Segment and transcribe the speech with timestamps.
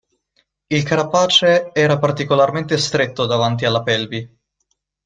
[0.65, 4.27] Il carapace era particolarmente stretto davanti alla pelvi.